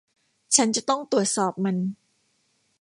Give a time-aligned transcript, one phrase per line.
[0.55, 1.75] ฉันจะต้องตรวจสอบมัน